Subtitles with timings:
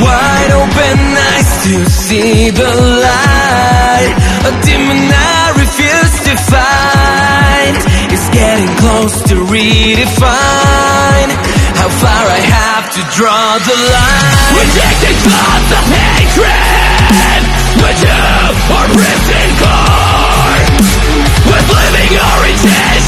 [0.00, 2.70] Wide open eyes to see the
[3.04, 4.14] light.
[4.46, 7.76] A demon I refuse to fight
[8.14, 11.30] Is getting close to redefine.
[11.80, 14.54] How far I have to draw the line.
[14.62, 17.42] Rejecting thoughts of hatred.
[17.82, 18.18] But you
[18.78, 20.58] are prison core
[21.50, 23.07] With living our intentions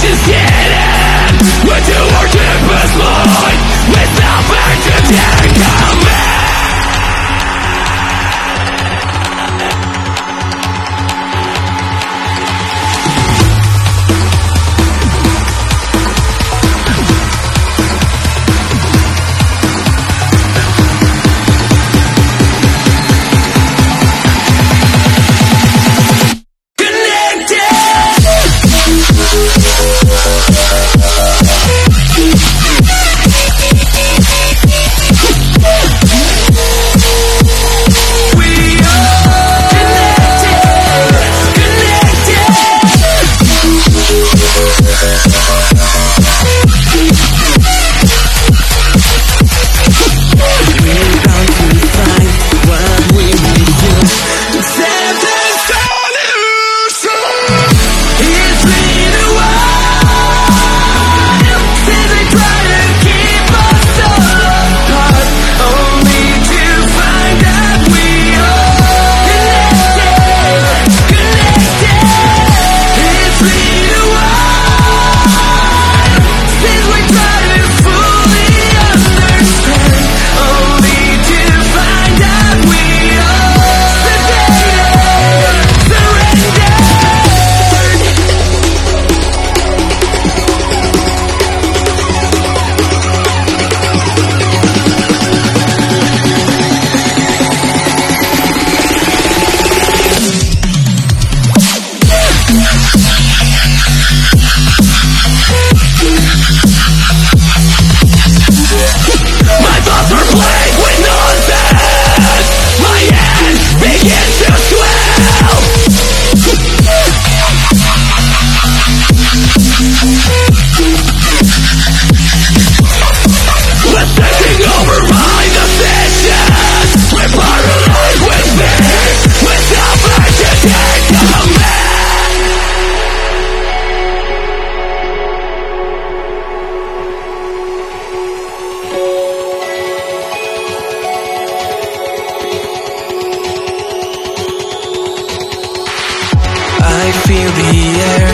[147.26, 147.76] feel the
[148.14, 148.30] air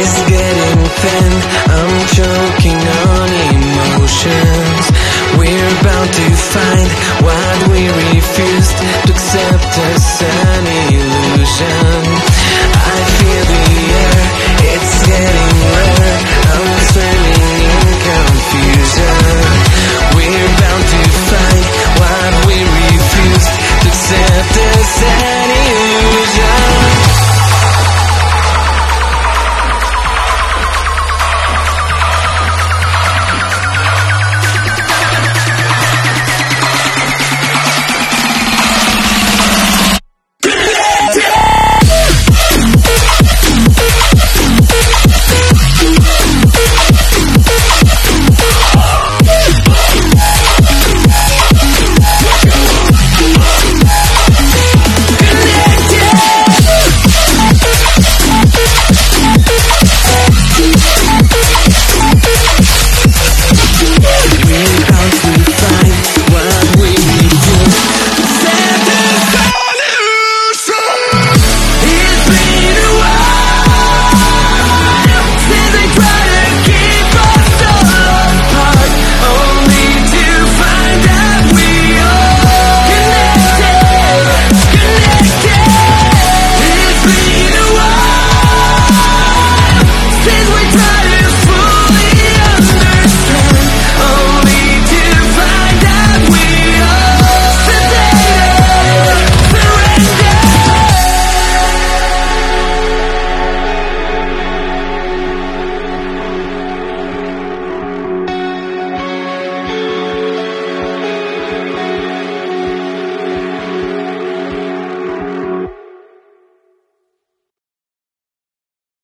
[0.00, 1.32] is getting thin.
[1.76, 4.84] I'm choking on emotions.
[5.38, 6.88] We're about to find
[7.24, 7.82] what we
[8.14, 12.02] refused To accept as an illusion.
[12.74, 13.64] I feel the
[14.02, 14.07] air